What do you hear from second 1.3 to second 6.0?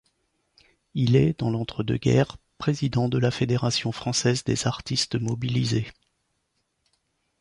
dans l'entre-deux-guerres président de la Fédération française des Artistes mobilisés.